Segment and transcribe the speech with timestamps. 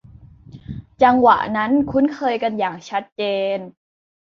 [1.03, 3.21] จังหวะนั้นคุ้นเคยกันอย่างชัดเจ
[3.55, 3.57] น